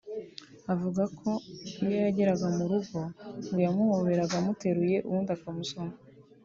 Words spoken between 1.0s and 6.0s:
ko iyo yageraga mu rugo ngo yamuhoberaga amuteruye ubundi akamusoma